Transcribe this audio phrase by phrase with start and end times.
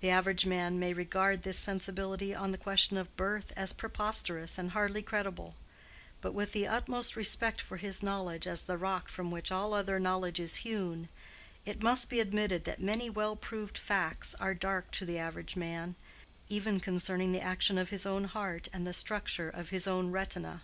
[0.00, 4.70] The average man may regard this sensibility on the question of birth as preposterous and
[4.70, 5.54] hardly credible;
[6.22, 10.00] but with the utmost respect for his knowledge as the rock from which all other
[10.00, 11.10] knowledge is hewn,
[11.66, 15.94] it must be admitted that many well proved facts are dark to the average man,
[16.48, 20.58] even concerning the action of his own heart and the structure of his own retina.